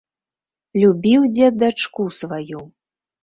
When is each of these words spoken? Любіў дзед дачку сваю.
Любіў 0.83 1.27
дзед 1.35 1.53
дачку 1.65 2.07
сваю. 2.21 2.65